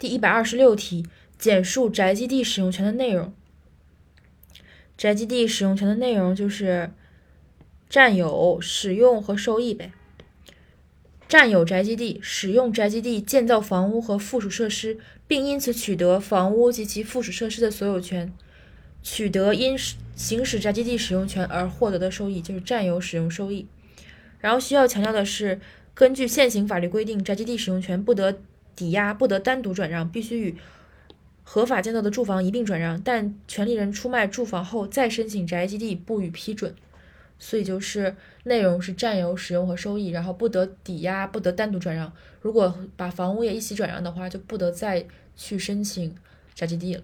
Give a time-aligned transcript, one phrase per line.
[0.00, 1.04] 第一百二十六题，
[1.38, 3.34] 简述宅基地使用权的内容。
[4.96, 6.90] 宅基地使用权的内容就是
[7.90, 9.92] 占有、使用和收益呗。
[11.28, 18.32] 占有宅基地，使用宅基地建造房屋和附属设施，并因此取得房屋及其附属设施的所有权。
[19.02, 19.76] 取得因
[20.16, 23.66] 行使宅基地使用权而获得的收益，就是占有使用收益。
[24.38, 25.60] 然后需要强调的是，
[25.92, 28.40] 根据现行法律规定，宅基地使用权不得
[28.74, 30.56] 抵押，不得单独转让，必须与
[31.42, 33.00] 合法建造的住房一并转让。
[33.00, 36.74] 但权利人出卖住房后再申请宅基地，不予批准。
[37.38, 38.14] 所以就是
[38.44, 42.12] 内容是占有、使用和收益，然后不得抵押，不得单独转让。
[42.42, 46.14] 如果把房屋也一起转让的话，就不得再去申请
[46.54, 47.02] 宅基地了。